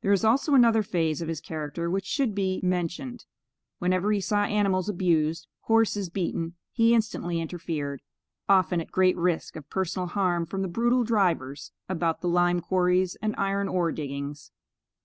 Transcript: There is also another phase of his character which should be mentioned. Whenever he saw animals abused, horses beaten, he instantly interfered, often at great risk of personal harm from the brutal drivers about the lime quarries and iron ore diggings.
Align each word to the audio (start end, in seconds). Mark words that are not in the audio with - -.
There 0.00 0.10
is 0.10 0.24
also 0.24 0.54
another 0.54 0.82
phase 0.82 1.22
of 1.22 1.28
his 1.28 1.40
character 1.40 1.88
which 1.88 2.04
should 2.04 2.34
be 2.34 2.58
mentioned. 2.64 3.26
Whenever 3.78 4.10
he 4.10 4.20
saw 4.20 4.42
animals 4.42 4.88
abused, 4.88 5.46
horses 5.60 6.08
beaten, 6.10 6.56
he 6.72 6.92
instantly 6.94 7.38
interfered, 7.40 8.02
often 8.48 8.80
at 8.80 8.90
great 8.90 9.16
risk 9.16 9.54
of 9.54 9.70
personal 9.70 10.08
harm 10.08 10.46
from 10.46 10.62
the 10.62 10.66
brutal 10.68 11.04
drivers 11.04 11.70
about 11.88 12.22
the 12.22 12.28
lime 12.28 12.58
quarries 12.58 13.14
and 13.22 13.36
iron 13.38 13.68
ore 13.68 13.92
diggings. 13.92 14.50